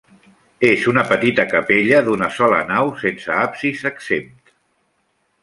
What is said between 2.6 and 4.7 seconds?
nau, sense absis exempt.